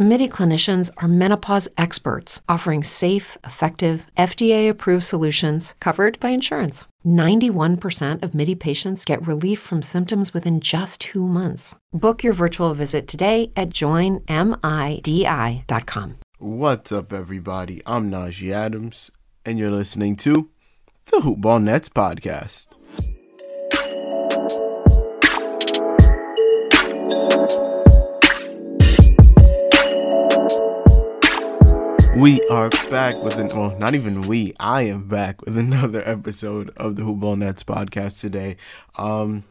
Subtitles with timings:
[0.00, 6.84] MIDI clinicians are menopause experts offering safe, effective, FDA approved solutions covered by insurance.
[7.04, 11.74] 91% of MIDI patients get relief from symptoms within just two months.
[11.92, 14.20] Book your virtual visit today at joinmidi.com.
[16.38, 17.82] What's up, everybody?
[17.84, 19.10] I'm Najee Adams,
[19.44, 20.48] and you're listening to
[21.06, 22.67] the Hoopball Nets podcast.
[32.18, 34.52] We are back with an well, not even we.
[34.58, 38.56] I am back with another episode of the Hoopball Nets podcast today.
[38.96, 39.44] Um,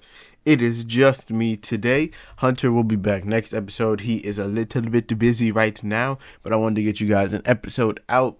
[0.43, 2.12] it is just me today.
[2.40, 4.02] Hunter will be back next episode.
[4.02, 7.31] He is a little bit busy right now, but I wanted to get you guys
[7.31, 8.38] an episode out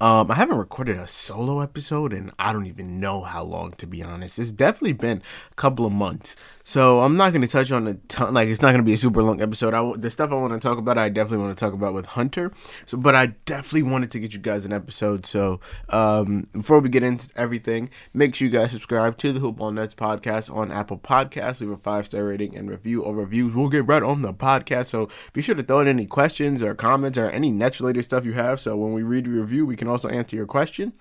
[0.00, 3.86] um, I haven't recorded a solo episode and I don't even know how long to
[3.86, 4.38] be honest.
[4.38, 6.36] It's definitely been a couple of months.
[6.68, 8.92] So I'm not going to touch on a ton, like it's not going to be
[8.92, 9.72] a super long episode.
[9.72, 12.04] I, the stuff I want to talk about, I definitely want to talk about with
[12.04, 12.52] Hunter.
[12.84, 15.24] So, but I definitely wanted to get you guys an episode.
[15.24, 19.72] So, um, before we get into everything, make sure you guys subscribe to the Hoopball
[19.72, 21.62] Nets podcast on Apple Podcasts.
[21.62, 23.54] Leave a five star rating and review or reviews.
[23.54, 24.88] We'll get right on the podcast.
[24.88, 28.26] So be sure to throw in any questions or comments or any Nets related stuff
[28.26, 28.60] you have.
[28.60, 30.92] So when we read your review, we can also answer your question.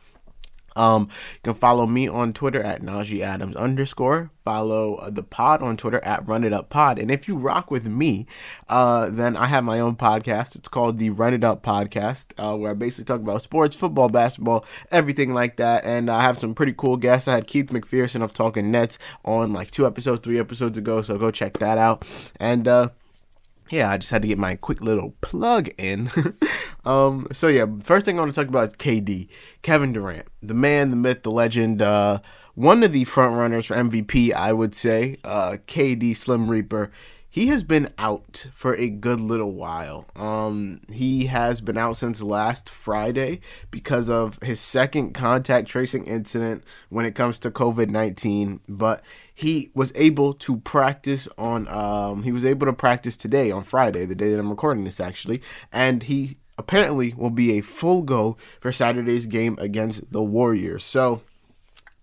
[0.78, 4.32] Um, you can follow me on Twitter at Najee Adams underscore.
[4.46, 6.98] Follow uh, the pod on Twitter at Run It Up Pod.
[7.00, 8.26] And if you rock with me,
[8.70, 10.56] uh, then I have my own podcast.
[10.56, 14.08] It's called the Run It Up Podcast, uh, where I basically talk about sports, football,
[14.08, 15.84] basketball, everything like that.
[15.84, 17.28] And I have some pretty cool guests.
[17.28, 21.02] I had Keith McPherson of Talking Nets on like two episodes, three episodes ago.
[21.02, 22.08] So go check that out.
[22.40, 22.90] And uh,
[23.70, 26.10] yeah, I just had to get my quick little plug in.
[26.86, 29.28] um, so yeah, first thing I want to talk about is KD,
[29.62, 32.20] Kevin Durant, the man, the myth, the legend, uh,
[32.56, 35.18] one of the front runners for MVP, I would say.
[35.24, 36.92] Uh, KD Slim Reaper.
[37.30, 40.06] He has been out for a good little while.
[40.16, 46.64] Um, he has been out since last Friday because of his second contact tracing incident
[46.90, 48.62] when it comes to COVID 19.
[48.68, 53.62] But he was able to practice on um he was able to practice today on
[53.62, 58.02] Friday, the day that I'm recording this actually, and he apparently will be a full
[58.02, 60.84] go for Saturday's game against the Warriors.
[60.84, 61.22] So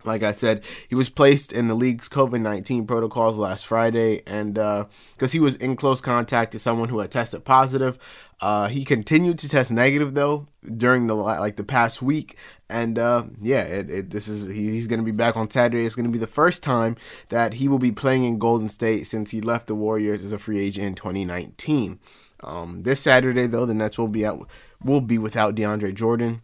[0.05, 4.55] like I said, he was placed in the league's COVID 19 protocols last Friday, and
[4.55, 4.89] because
[5.23, 7.99] uh, he was in close contact to someone who had tested positive.
[8.41, 12.37] Uh, he continued to test negative though during the like the past week,
[12.69, 15.87] and uh, yeah, it, it, this is he, he's going to be back on Saturday.
[15.87, 16.97] It's going to be the first time
[17.29, 20.39] that he will be playing in Golden State since he left the Warriors as a
[20.39, 22.01] free agent in 2019.
[22.43, 24.47] Um, this Saturday though, the Nets will be out
[24.83, 26.43] will be without DeAndre Jordan.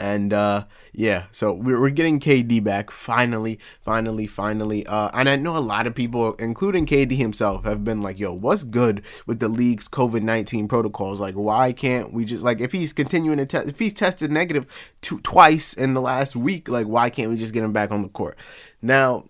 [0.00, 4.86] And uh, yeah, so we're, we're getting KD back finally, finally, finally.
[4.86, 8.32] Uh, and I know a lot of people, including KD himself, have been like, "Yo,
[8.32, 11.20] what's good with the league's COVID nineteen protocols?
[11.20, 14.66] Like, why can't we just like if he's continuing to test, if he's tested negative
[15.02, 18.00] two, twice in the last week, like why can't we just get him back on
[18.00, 18.38] the court?"
[18.82, 19.29] Now,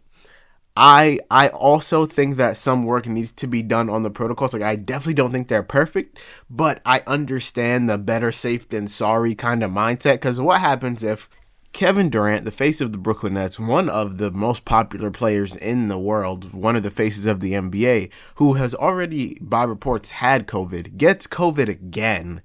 [0.76, 4.52] I I also think that some work needs to be done on the protocols.
[4.52, 9.34] Like I definitely don't think they're perfect, but I understand the better safe than sorry
[9.34, 10.14] kind of mindset.
[10.14, 11.28] Because what happens if
[11.72, 15.88] Kevin Durant, the face of the Brooklyn Nets, one of the most popular players in
[15.88, 20.48] the world, one of the faces of the NBA, who has already, by reports, had
[20.48, 22.42] COVID, gets COVID again,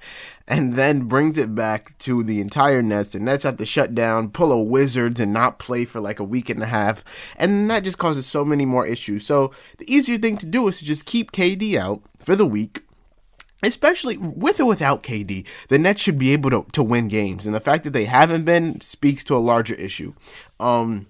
[0.47, 3.13] and then brings it back to the entire Nets.
[3.13, 6.23] The Nets have to shut down, pull a Wizards, and not play for like a
[6.23, 7.03] week and a half,
[7.35, 9.25] and that just causes so many more issues.
[9.25, 12.83] So the easier thing to do is to just keep KD out for the week
[13.63, 17.45] especially with or without KD, the Nets should be able to, to win games.
[17.45, 20.13] And the fact that they haven't been speaks to a larger issue.
[20.59, 21.07] Um,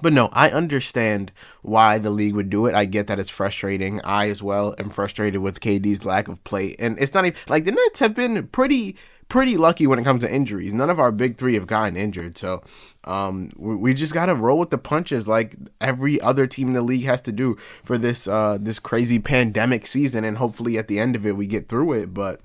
[0.00, 1.32] but no, I understand
[1.62, 2.74] why the league would do it.
[2.74, 4.00] I get that it's frustrating.
[4.02, 6.74] I as well am frustrated with KD's lack of play.
[6.78, 8.96] And it's not even like the Nets have been pretty
[9.32, 10.74] pretty lucky when it comes to injuries.
[10.74, 12.62] None of our big three have gotten injured, so
[13.04, 16.82] um, we, we, just gotta roll with the punches like every other team in the
[16.82, 21.00] league has to do for this uh, this crazy pandemic season, and hopefully at the
[21.00, 22.12] end of it we get through it.
[22.12, 22.42] But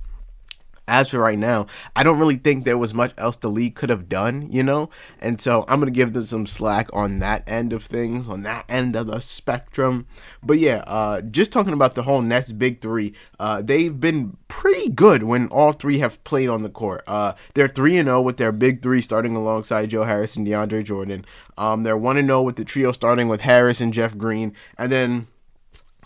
[0.87, 3.89] as for right now, I don't really think there was much else the league could
[3.89, 4.89] have done, you know?
[5.19, 8.43] And so I'm going to give them some slack on that end of things, on
[8.43, 10.07] that end of the spectrum.
[10.41, 14.89] But yeah, uh, just talking about the whole Nets big three, uh, they've been pretty
[14.89, 17.03] good when all three have played on the court.
[17.05, 20.83] Uh, they're 3 and 0 with their big three starting alongside Joe Harris and DeAndre
[20.83, 21.25] Jordan.
[21.57, 24.53] Um, they're 1 0 with the trio starting with Harris and Jeff Green.
[24.77, 25.27] And then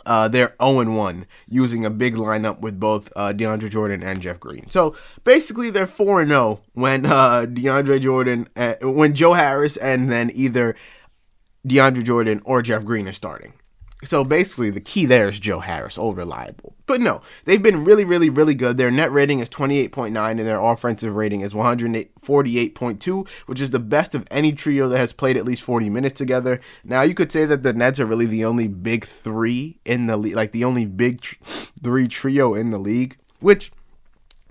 [0.05, 4.39] uh, they're 0 1 using a big lineup with both uh, DeAndre Jordan and Jeff
[4.39, 4.69] Green.
[4.69, 10.31] So basically, they're 4 0 when uh, DeAndre Jordan, uh, when Joe Harris, and then
[10.33, 10.75] either
[11.67, 13.53] DeAndre Jordan or Jeff Green are starting.
[14.03, 16.75] So basically, the key there is Joe Harris, all reliable.
[16.87, 18.77] But no, they've been really, really, really good.
[18.77, 24.15] Their net rating is 28.9 and their offensive rating is 148.2, which is the best
[24.15, 26.59] of any trio that has played at least 40 minutes together.
[26.83, 30.17] Now, you could say that the Nets are really the only big three in the
[30.17, 31.35] league, like the only big tr-
[31.81, 33.71] three trio in the league, which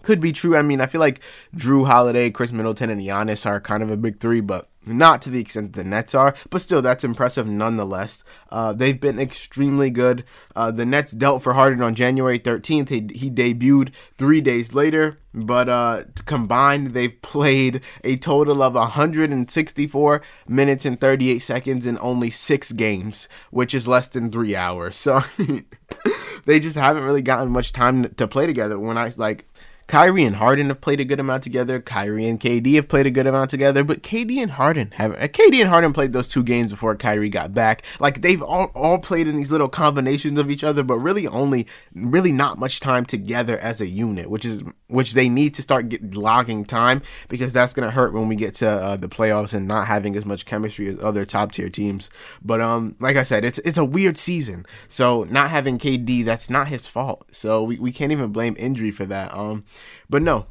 [0.02, 0.56] could be true.
[0.56, 1.20] I mean, I feel like
[1.55, 5.31] Jrue Holiday, Khris Middleton, and Giannis are kind of a big three, but not to
[5.31, 8.25] the extent the Nets are, but still, that's impressive nonetheless.
[8.50, 10.25] Uh, they've been extremely good.
[10.56, 12.88] Uh, the Nets dealt for Harden on January 13th.
[12.88, 20.23] He, he debuted three days later, but uh, combined, they've played a total of 164
[20.49, 24.97] minutes and 38 seconds in only six games, which is less than three hours.
[25.11, 25.23] So
[26.44, 28.79] they just haven't really gotten much time to play together.
[28.79, 29.44] When I like,
[29.90, 31.81] Kyrie and Harden have played a good amount together.
[31.81, 35.26] Kyrie and KD have played a good amount together, but KD and Harden have uh,
[35.26, 37.82] KD and Harden played those two games before Kyrie got back.
[37.98, 41.66] Like they've all, all played in these little combinations of each other, but really only
[41.92, 45.88] really not much time together as a unit, which is which they need to start
[45.88, 49.66] get, logging time because that's gonna hurt when we get to uh, the playoffs and
[49.66, 52.10] not having as much chemistry as other top tier teams.
[52.44, 56.48] But um, like I said, it's it's a weird season, so not having KD that's
[56.48, 57.26] not his fault.
[57.32, 59.34] So we, we can't even blame injury for that.
[59.34, 59.64] Um.
[60.09, 60.47] But no,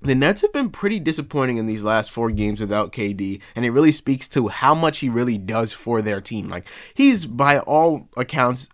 [0.00, 3.70] the Nets have been pretty disappointing in these last four games without KD, and it
[3.70, 6.48] really speaks to how much he really does for their team.
[6.48, 8.68] Like, he's by all accounts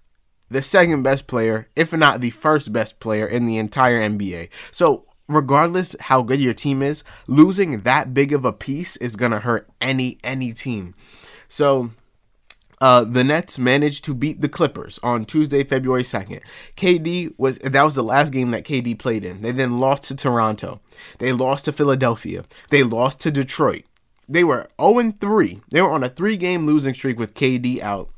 [0.48, 4.48] the second best player, if not the first best player in the entire NBA.
[4.70, 9.32] So, regardless how good your team is, losing that big of a piece is going
[9.32, 10.94] to hurt any any team.
[11.48, 11.90] So,
[12.80, 16.40] uh, the Nets managed to beat the Clippers on Tuesday, February 2nd.
[16.76, 19.42] KD was that was the last game that KD played in.
[19.42, 20.80] They then lost to Toronto.
[21.18, 22.44] They lost to Philadelphia.
[22.70, 23.84] They lost to Detroit.
[24.28, 25.60] They were 0 3.
[25.70, 28.10] They were on a three game losing streak with KD out,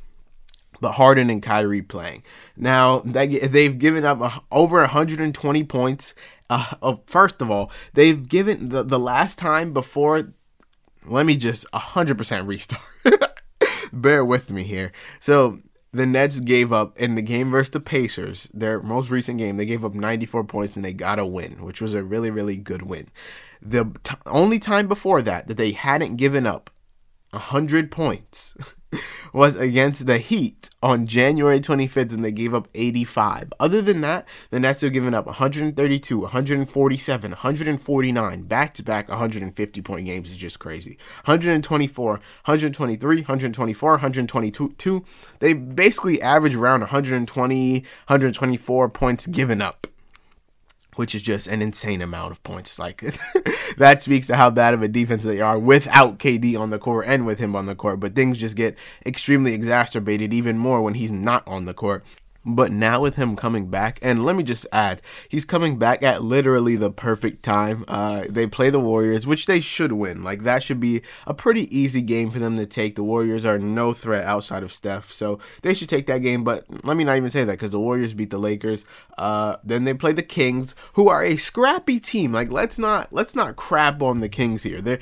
[0.80, 2.22] but Harden and Kyrie playing.
[2.56, 6.14] Now, they've given up over 120 points.
[6.50, 10.32] Uh, first of all, they've given the, the last time before.
[11.06, 12.82] Let me just 100% restart.
[13.92, 14.92] bear with me here.
[15.20, 15.60] So
[15.92, 19.66] the Nets gave up in the game versus the Pacers, their most recent game, they
[19.66, 22.82] gave up 94 points and they got a win, which was a really, really good
[22.82, 23.08] win.
[23.60, 26.70] The t- only time before that that they hadn't given up
[27.30, 28.56] 100 points
[29.32, 33.52] was against the Heat on January 25th when they gave up 85.
[33.60, 39.82] Other than that, the Nets have given up 132, 147, 149, back to back 150
[39.82, 40.98] point games is just crazy.
[41.24, 45.04] 124, 123, 124, 122.
[45.38, 49.86] They basically average around 120, 124 points given up
[51.00, 52.78] which is just an insane amount of points.
[52.78, 53.00] Like
[53.78, 57.06] that speaks to how bad of a defense they are without KD on the court
[57.08, 58.00] and with him on the court.
[58.00, 58.76] But things just get
[59.06, 62.04] extremely exacerbated even more when he's not on the court.
[62.44, 66.24] But now with him coming back, and let me just add, he's coming back at
[66.24, 67.84] literally the perfect time.
[67.86, 70.24] Uh, they play the Warriors, which they should win.
[70.24, 72.96] Like that should be a pretty easy game for them to take.
[72.96, 76.42] The Warriors are no threat outside of Steph, so they should take that game.
[76.42, 78.86] But let me not even say that because the Warriors beat the Lakers.
[79.18, 82.32] Uh, then they play the Kings, who are a scrappy team.
[82.32, 84.80] Like let's not let's not crap on the Kings here.
[84.80, 85.00] They're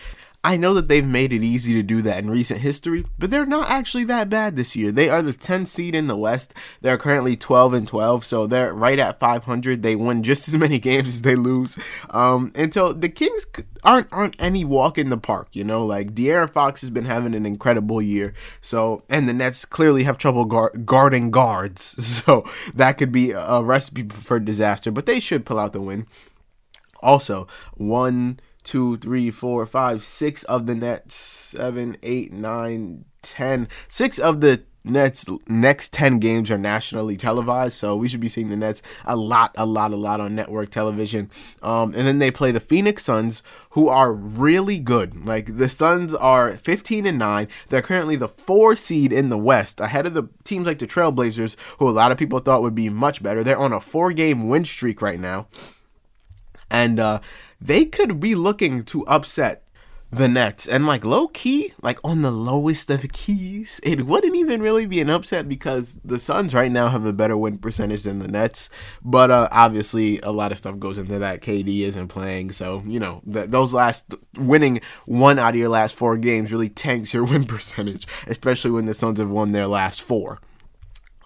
[0.48, 3.44] I know that they've made it easy to do that in recent history, but they're
[3.44, 4.90] not actually that bad this year.
[4.90, 6.54] They are the 10th seed in the West.
[6.80, 9.82] They're currently 12 and 12, so they're right at 500.
[9.82, 11.78] They win just as many games as they lose.
[12.08, 13.44] Um, and so the Kings
[13.84, 15.84] aren't aren't any walk in the park, you know.
[15.84, 18.32] Like De'Aaron Fox has been having an incredible year.
[18.62, 21.82] So and the Nets clearly have trouble guarding guards,
[22.24, 22.42] so
[22.74, 24.90] that could be a recipe for disaster.
[24.90, 26.06] But they should pull out the win.
[27.02, 33.68] Also, one two, three, four, five, six of the Nets, seven, eight, nine, ten.
[33.88, 38.48] Six of the Nets next 10 games are nationally televised, so we should be seeing
[38.48, 41.30] the Nets a lot, a lot, a lot on network television.
[41.62, 45.26] Um, and then they play the Phoenix Suns, who are really good.
[45.26, 47.48] Like the Suns are 15 and 9.
[47.68, 51.56] They're currently the four seed in the West, ahead of the teams like the Trailblazers,
[51.78, 53.44] who a lot of people thought would be much better.
[53.44, 55.48] They're on a four game win streak right now.
[56.70, 57.20] And uh,
[57.60, 59.64] they could be looking to upset
[60.10, 60.66] the Nets.
[60.66, 65.00] And like low key, like on the lowest of keys, it wouldn't even really be
[65.00, 68.70] an upset because the Suns right now have a better win percentage than the Nets.
[69.02, 71.42] But uh, obviously, a lot of stuff goes into that.
[71.42, 75.94] KD isn't playing, so you know th- those last winning one out of your last
[75.94, 80.00] four games really tanks your win percentage, especially when the Suns have won their last
[80.00, 80.40] four.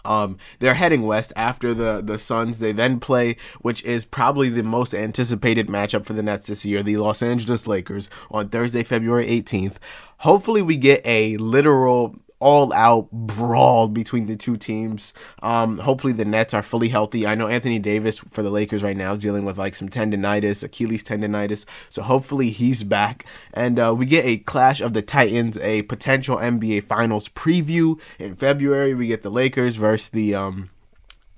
[0.04, 2.59] Um, they're heading west after the the Suns.
[2.59, 6.82] They then play, which is probably the most anticipated matchup for the Nets this year,
[6.82, 9.76] the Los Angeles Lakers on Thursday, February 18th.
[10.18, 15.14] Hopefully, we get a literal all out brawl between the two teams.
[15.42, 17.26] Um, hopefully the Nets are fully healthy.
[17.26, 20.64] I know Anthony Davis for the Lakers right now is dealing with like some tendonitis,
[20.64, 21.64] Achilles tendonitis.
[21.88, 23.25] So hopefully he's back.
[23.54, 28.34] And uh, we get a clash of the Titans, a potential NBA Finals preview in
[28.34, 28.92] February.
[28.92, 30.70] We get the Lakers versus the um,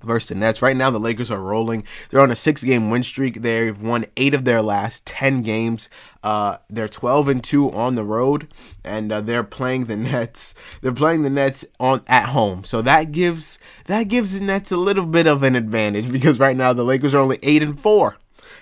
[0.03, 0.61] versus the Nets.
[0.61, 1.83] Right now, the Lakers are rolling.
[2.09, 3.41] They're on a six game win streak.
[3.41, 5.89] They've won eight of their last 10 games.
[6.23, 8.47] Uh, they're 12 and 2 on the road,
[8.83, 10.55] and uh, they're playing the Nets.
[10.81, 12.63] They're playing the Nets on at home.
[12.63, 16.57] So that gives that gives the Nets a little bit of an advantage because right
[16.57, 18.17] now the Lakers are only 8 and 4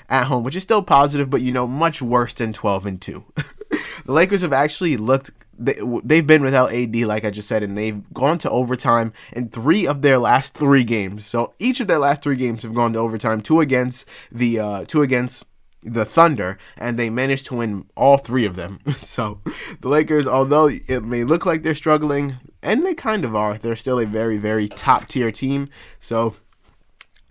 [0.09, 3.23] at home, which is still positive, but you know, much worse than 12 and 2.
[4.05, 7.77] the Lakers have actually looked they, they've been without AD, like I just said, and
[7.77, 11.25] they've gone to overtime in three of their last three games.
[11.25, 13.41] So each of their last three games have gone to overtime.
[13.41, 15.45] Two against the uh, two against
[15.81, 18.79] the Thunder, and they managed to win all three of them.
[19.01, 19.41] so
[19.81, 23.75] the Lakers, although it may look like they're struggling, and they kind of are, they're
[23.75, 25.69] still a very very top tier team.
[25.99, 26.35] So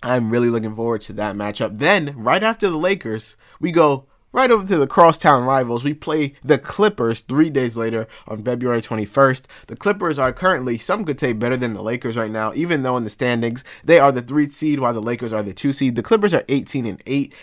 [0.03, 1.79] I'm really looking forward to that matchup.
[1.79, 6.33] Then right after the Lakers, we go Right over to the crosstown rivals, we play
[6.43, 9.43] the Clippers three days later on February 21st.
[9.67, 12.97] The Clippers are currently, some could say, better than the Lakers right now, even though
[12.97, 15.97] in the standings they are the three seed while the Lakers are the two seed.
[15.97, 17.35] The Clippers are 18 and 8.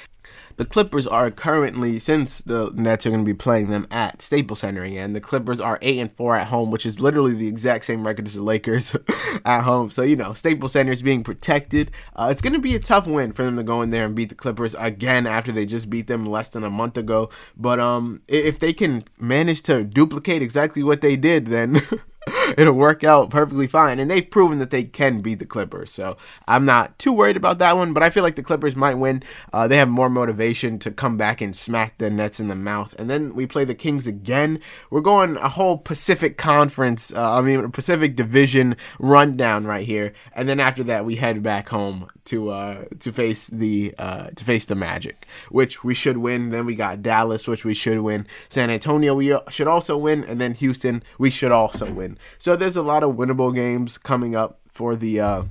[0.59, 4.59] The Clippers are currently, since the Nets are going to be playing them at Staples
[4.59, 7.85] Center again, the Clippers are eight and four at home, which is literally the exact
[7.85, 8.93] same record as the Lakers
[9.45, 9.89] at home.
[9.89, 11.91] So you know, Staples Center is being protected.
[12.13, 14.13] Uh, it's going to be a tough win for them to go in there and
[14.13, 17.29] beat the Clippers again after they just beat them less than a month ago.
[17.55, 21.81] But um, if they can manage to duplicate exactly what they did, then
[22.57, 23.99] it'll work out perfectly fine.
[23.99, 25.91] And they've proven that they can beat the Clippers.
[25.91, 26.17] So
[26.47, 29.23] I'm not too worried about that one, but I feel like the Clippers might win.
[29.53, 32.93] Uh, they have more motivation to come back and smack the Nets in the mouth.
[32.97, 34.59] And then we play the Kings again.
[34.89, 40.13] We're going a whole Pacific Conference, uh, I mean, Pacific Division rundown right here.
[40.33, 44.45] And then after that, we head back home to uh, to face the uh, to
[44.45, 46.51] face the Magic, which we should win.
[46.51, 48.27] Then we got Dallas, which we should win.
[48.49, 52.18] San Antonio, we should also win, and then Houston, we should also win.
[52.37, 55.43] So there's a lot of winnable games coming up for the uh,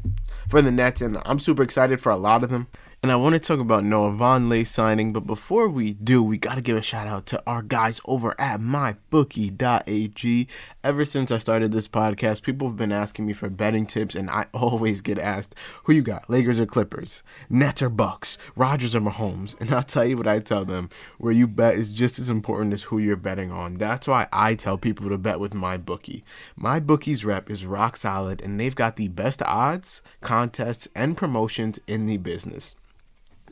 [0.48, 2.68] for the Nets, and I'm super excited for a lot of them.
[3.00, 6.56] And I want to talk about Noah Vonleh signing, but before we do, we got
[6.56, 10.48] to give a shout out to our guys over at mybookie.ag.
[10.82, 14.28] Ever since I started this podcast, people have been asking me for betting tips, and
[14.28, 17.22] I always get asked, Who you got, Lakers or Clippers?
[17.48, 18.36] Nets or Bucks?
[18.56, 19.54] Rodgers or Mahomes?
[19.60, 22.72] And I'll tell you what I tell them where you bet is just as important
[22.72, 23.76] as who you're betting on.
[23.76, 26.24] That's why I tell people to bet with MyBookie.
[26.60, 32.06] MyBookie's rep is rock solid, and they've got the best odds, contests, and promotions in
[32.06, 32.74] the business.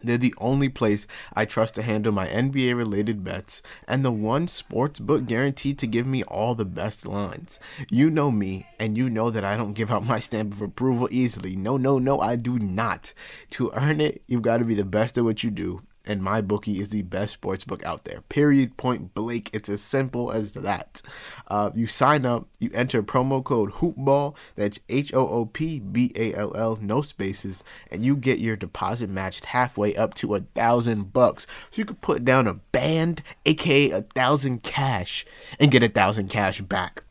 [0.03, 4.49] They're the only place I trust to handle my NBA related bets and the one
[4.49, 7.59] sports book guaranteed to give me all the best lines.
[7.91, 11.09] You know me, and you know that I don't give out my stamp of approval
[11.11, 11.57] easily.
[11.57, 13.12] No, no, no, I do not.
[13.50, 16.81] To earn it, you've got to be the best at what you do and MyBookie
[16.81, 18.23] is the best sports book out there.
[18.29, 18.77] Period.
[18.77, 19.51] Point blank.
[19.53, 21.03] It's as simple as that.
[21.49, 24.35] Uh, you sign up, you enter promo code HoopBall.
[24.55, 28.57] That's H O O P B A L L, no spaces, and you get your
[28.57, 31.47] deposit matched halfway up to a thousand bucks.
[31.71, 35.27] So you could put down a band, aka a thousand cash,
[35.59, 37.05] and get a thousand cash back.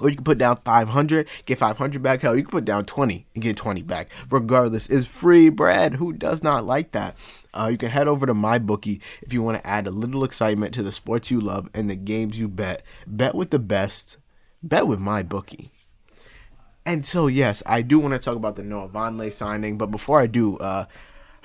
[0.00, 2.22] Or you can put down 500, get 500 back.
[2.22, 4.10] Hell, you can put down 20 and get 20 back.
[4.30, 5.94] Regardless, it's free bread.
[5.94, 7.16] Who does not like that?
[7.52, 10.74] Uh, you can head over to MyBookie if you want to add a little excitement
[10.74, 12.82] to the sports you love and the games you bet.
[13.06, 14.16] Bet with the best.
[14.62, 15.70] Bet with MyBookie.
[16.86, 20.20] And so, yes, I do want to talk about the Noah Vonleh signing, but before
[20.20, 20.86] I do, uh,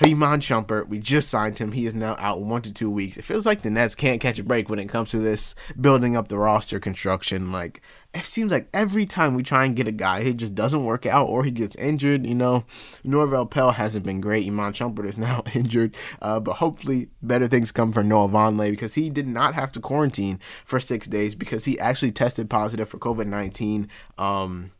[0.02, 1.72] Iman Shumpert, we just signed him.
[1.72, 3.18] He is now out one to two weeks.
[3.18, 6.16] It feels like the Nets can't catch a break when it comes to this building
[6.18, 7.52] up the roster construction.
[7.52, 7.82] Like,
[8.14, 11.06] it seems like every time we try and get a guy, he just doesn't work
[11.06, 12.28] out or he gets injured.
[12.28, 12.64] You know,
[13.04, 14.46] Norvel Pelle hasn't been great.
[14.46, 15.96] Iman Shumpert is now injured.
[16.22, 19.80] Uh, but hopefully, better things come for Noah Vonleh because he did not have to
[19.80, 23.90] quarantine for six days because he actually tested positive for COVID 19.
[24.20, 24.72] Um,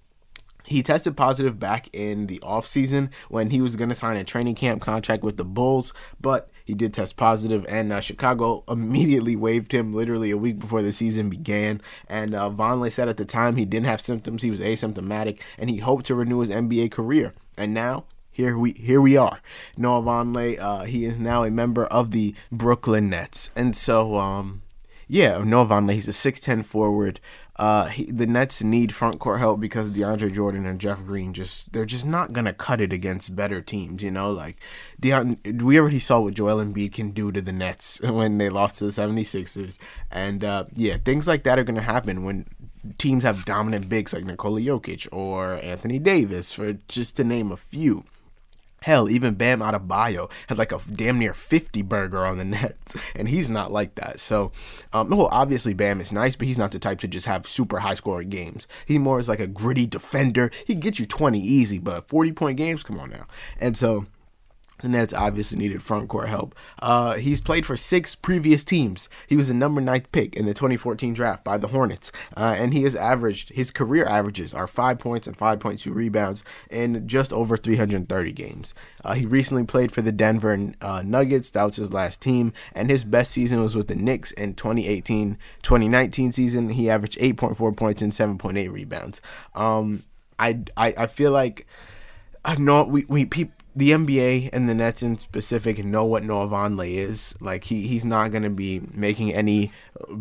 [0.66, 4.56] he tested positive back in the offseason when he was going to sign a training
[4.56, 9.74] camp contract with the Bulls, but he did test positive, and uh, Chicago immediately waived
[9.74, 11.82] him literally a week before the season began.
[12.08, 15.70] And uh, Vonleh said at the time he didn't have symptoms, he was asymptomatic, and
[15.70, 17.34] he hoped to renew his NBA career.
[17.58, 19.40] And now here we here we are.
[19.78, 24.64] Noah Vonleh, uh, he is now a member of the Brooklyn Nets, and so um,
[25.08, 27.20] yeah, Noah Vonleh, he's a 6'10 forward.
[27.56, 31.72] Uh, he, the Nets need front court help because DeAndre Jordan and Jeff Green just
[31.72, 34.02] they're just not gonna cut it against better teams.
[34.02, 34.58] You know, like
[35.00, 38.86] we already saw what Joel Embiid can do to the Nets when they lost to
[38.86, 39.78] the 76ers,
[40.10, 42.48] and uh, yeah, things like that are gonna happen when
[42.98, 47.58] teams have dominant bigs like Nikola Jokic or Anthony Davis, for just to name a
[47.58, 48.04] few.
[48.84, 53.30] Hell, even Bam Adebayo has like a damn near 50 burger on the Nets, and
[53.30, 54.20] he's not like that.
[54.20, 54.52] So,
[54.92, 57.80] um, well, obviously Bam is nice, but he's not the type to just have super
[57.80, 58.68] high scoring games.
[58.86, 60.52] He more is like a gritty defender.
[60.68, 63.26] He can get you 20 easy, but 40 point games, come on now.
[63.58, 64.06] And so
[64.84, 66.54] the Nets obviously needed front court help.
[66.80, 69.08] Uh, he's played for six previous teams.
[69.28, 72.74] He was the number ninth pick in the 2014 draft by the Hornets, uh, and
[72.74, 77.56] he has averaged his career averages are five points and 5.2 rebounds in just over
[77.56, 78.74] 330 games.
[79.06, 81.50] Uh, he recently played for the Denver uh, Nuggets.
[81.52, 86.34] That was his last team, and his best season was with the Knicks in 2018-2019
[86.34, 86.70] season.
[86.72, 89.22] He averaged 8.4 points and 7.8 rebounds.
[89.56, 90.04] Um,
[90.38, 91.68] I, I I feel like
[92.44, 96.48] I know we we people the NBA and the Nets in specific know what Noah
[96.48, 97.36] Vonleh is.
[97.40, 99.72] Like he he's not gonna be making any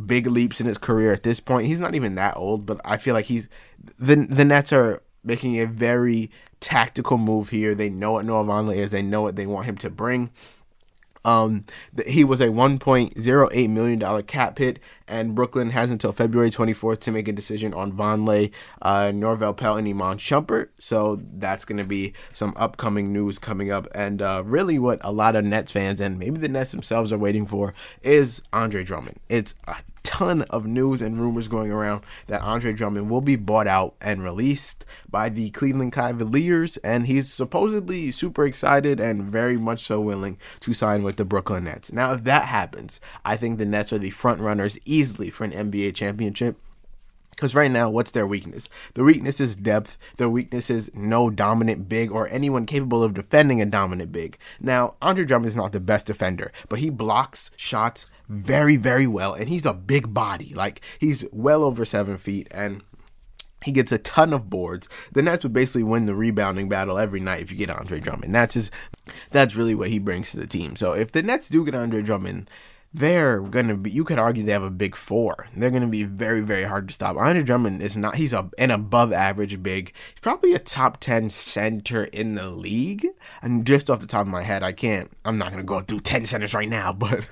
[0.07, 1.67] big leaps in his career at this point.
[1.67, 3.49] He's not even that old, but I feel like he's
[3.99, 6.31] the the Nets are making a very
[6.61, 7.75] tactical move here.
[7.75, 8.93] They know what Noah Vonleh is.
[8.93, 10.31] They know what they want him to bring.
[11.25, 11.67] Um,
[12.07, 14.81] he was a 1.08 million dollar cap hit,
[15.13, 18.51] and Brooklyn has until February 24th to make a decision on Vonleh,
[18.81, 20.71] uh, Norvel Pelle, and Iman Shumpert.
[20.79, 25.13] So that's going to be some upcoming news coming up, and uh, really what a
[25.13, 29.21] lot of Nets fans and maybe the Nets themselves are waiting for is Andre Drummond.
[29.29, 33.67] It's a ton of news and rumors going around that Andre Drummond will be bought
[33.67, 39.83] out and released by the Cleveland Cavaliers, and he's supposedly super excited and very much
[39.83, 41.93] so willing to sign with the Brooklyn Nets.
[41.93, 45.53] Now, if that happens, I think the Nets are the front runners easily for an
[45.53, 46.57] NBA championship.
[47.31, 48.69] Because right now, what's their weakness?
[48.95, 49.97] Their weakness is depth.
[50.19, 54.39] Their weakness is no dominant big or anyone capable of defending a dominant big.
[54.61, 59.33] Now, Andre Drummond is not the best defender, but he blocks shots very, very well,
[59.33, 60.53] and he's a big body.
[60.55, 62.83] Like, he's well over seven feet, and
[63.65, 64.89] he gets a ton of boards.
[65.13, 68.35] The Nets would basically win the rebounding battle every night if you get Andre Drummond.
[68.35, 68.73] That's just
[69.31, 70.77] that's really what he brings to the team.
[70.77, 72.51] So if the Nets do get Andre Drummond,
[72.95, 73.91] they're gonna be.
[73.91, 75.47] You could argue they have a big four.
[75.57, 77.17] They're gonna be very, very hard to stop.
[77.17, 78.17] Andre Drummond is not.
[78.17, 79.93] He's a an above average big.
[80.13, 83.07] He's probably a top ten center in the league.
[83.41, 85.11] And just off the top of my head, I can't.
[85.25, 87.25] I'm not gonna go through ten centers right now, but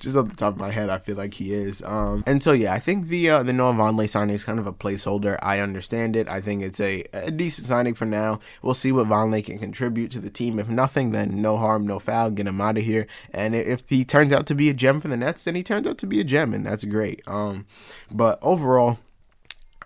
[0.00, 1.82] just off the top of my head, I feel like he is.
[1.82, 4.66] Um, and so yeah, I think the uh, the Noah Vonleh signing is kind of
[4.66, 5.38] a placeholder.
[5.40, 6.28] I understand it.
[6.28, 8.40] I think it's a, a decent signing for now.
[8.60, 10.58] We'll see what Vonleh can contribute to the team.
[10.58, 12.30] If nothing, then no harm, no foul.
[12.30, 13.06] Get him out of here.
[13.32, 15.62] And if he turns out to be a gem gem for the Nets, then he
[15.62, 17.22] turns out to be a gem, and that's great.
[17.26, 17.66] Um,
[18.10, 18.98] but overall,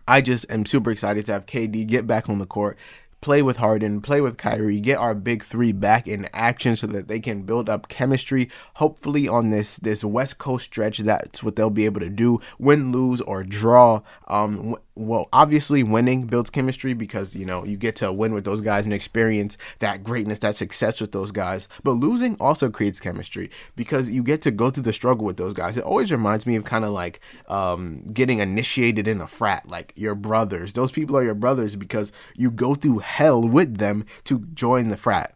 [0.06, 2.78] I just am super excited to have KD get back on the court
[3.20, 7.08] play with Harden, play with Kyrie, get our big three back in action so that
[7.08, 8.48] they can build up chemistry.
[8.74, 12.92] Hopefully, on this this West Coast stretch, that's what they'll be able to do: win,
[12.92, 14.02] lose, or draw.
[14.28, 18.60] Um, well, obviously winning builds chemistry because you know you get to win with those
[18.60, 21.68] guys and experience that greatness, that success with those guys.
[21.82, 25.54] But losing also creates chemistry because you get to go through the struggle with those
[25.54, 25.76] guys.
[25.76, 29.92] It always reminds me of kind of like um, getting initiated in a frat, like
[29.96, 30.72] your brothers.
[30.72, 34.96] Those people are your brothers because you go through hell with them to join the
[34.96, 35.34] frat.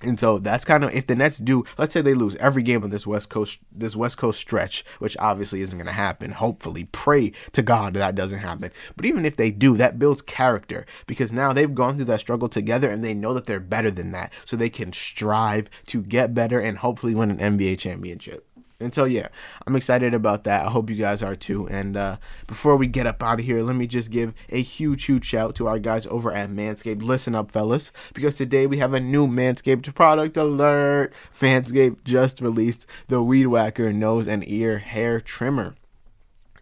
[0.00, 2.84] And so that's kind of if the Nets do, let's say they lose every game
[2.84, 6.30] of this West Coast this West Coast stretch, which obviously isn't going to happen.
[6.32, 8.70] Hopefully, pray to God that doesn't happen.
[8.96, 12.48] But even if they do, that builds character because now they've gone through that struggle
[12.48, 16.32] together and they know that they're better than that, so they can strive to get
[16.32, 18.47] better and hopefully win an NBA championship.
[18.80, 19.26] And so, yeah,
[19.66, 20.64] I'm excited about that.
[20.64, 21.68] I hope you guys are too.
[21.68, 25.06] And uh, before we get up out of here, let me just give a huge,
[25.06, 27.02] huge shout to our guys over at Manscaped.
[27.02, 31.12] Listen up, fellas, because today we have a new Manscaped product alert.
[31.40, 35.74] Manscaped just released the Weed Whacker nose and ear hair trimmer.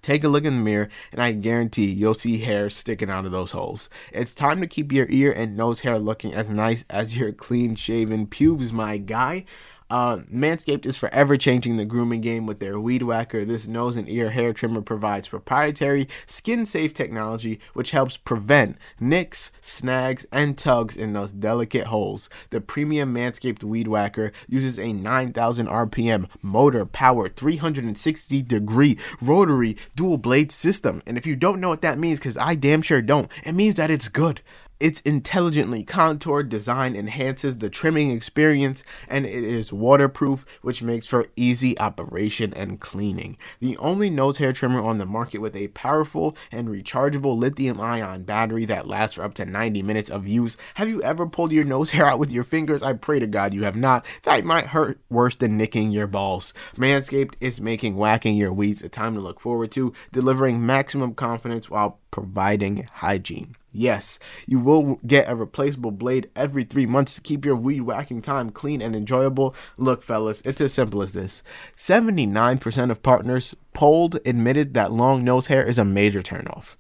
[0.01, 3.33] Take a look in the mirror, and I guarantee you'll see hair sticking out of
[3.33, 3.91] those holes.
[4.13, 7.75] It's time to keep your ear and nose hair looking as nice as your clean
[7.75, 9.45] shaven pubes, my guy.
[9.89, 13.45] Uh, Manscaped is forever changing the grooming game with their Weed Whacker.
[13.45, 19.53] This nose and ear hair trimmer provides proprietary skin safe technology which helps prevent nicks,
[19.61, 22.29] snags, and tugs in those delicate holes.
[22.51, 30.19] The premium Manscaped Weed Whacker uses a 9000 RPM motor powered 360 degree rotary dual
[30.19, 31.01] blade system.
[31.07, 33.77] And if you don't know what that means, because I damn sure don't, it means
[33.77, 34.41] that it's good.
[34.79, 41.29] Its intelligently contoured design enhances the trimming experience and it is waterproof, which makes for
[41.35, 43.39] easy operation and cleaning.
[43.61, 48.25] The only nose hair trimmer on the market with a powerful and rechargeable lithium ion
[48.25, 50.59] battery that lasts for up to 90 minutes of use.
[50.75, 52.83] Have you ever pulled your nose hair out with your fingers?
[52.83, 54.05] I pray to God you have not.
[54.25, 56.53] That might hurt worse than nicking your balls.
[56.77, 61.71] Manscaped is making whacking your weeds a time to look forward to, delivering maximum confidence
[61.71, 63.55] while providing hygiene.
[63.77, 68.23] Yes, you will get a replaceable blade every three months to keep your weed whacking
[68.23, 69.55] time clean and enjoyable.
[69.77, 71.43] Look, fellas, it's as simple as this
[71.77, 76.75] 79% of partners polled admitted that long nose hair is a major turnoff.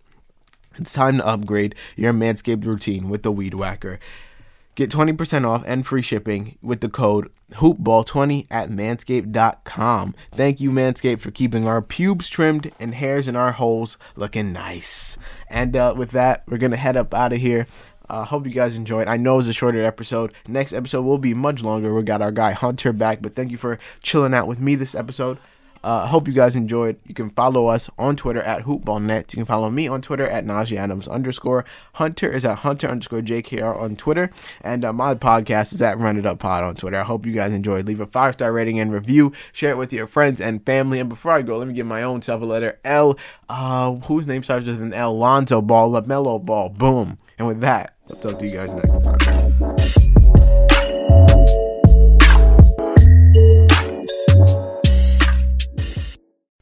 [0.78, 3.98] It's time to upgrade your Manscaped routine with the Weed Whacker.
[4.76, 10.14] Get 20% off and free shipping with the code hoopball20 at manscaped.com.
[10.32, 15.16] Thank you, Manscaped, for keeping our pubes trimmed and hairs in our holes looking nice.
[15.48, 17.66] And uh, with that, we're going to head up out of here.
[18.08, 19.08] I uh, hope you guys enjoyed.
[19.08, 20.32] I know it was a shorter episode.
[20.46, 21.94] Next episode will be much longer.
[21.94, 24.94] We got our guy Hunter back, but thank you for chilling out with me this
[24.94, 25.38] episode.
[25.86, 26.98] Uh, I hope you guys enjoyed.
[27.06, 29.32] You can follow us on Twitter at HoopBallNet.
[29.32, 31.64] You can follow me on Twitter at Najee Adams underscore.
[31.94, 34.28] Hunter is at Hunter underscore JKR on Twitter.
[34.62, 36.96] And uh, my podcast is at Run It Up Pod on Twitter.
[36.96, 37.86] I hope you guys enjoyed.
[37.86, 39.32] Leave a five star rating and review.
[39.52, 40.98] Share it with your friends and family.
[40.98, 43.16] And before I go, let me give my own self a letter L.
[43.48, 45.16] Uh, whose name starts with an L?
[45.16, 46.68] Lonzo Ball, LaMelo Ball.
[46.68, 47.16] Boom.
[47.38, 49.15] And with that, I'll talk to you guys next time.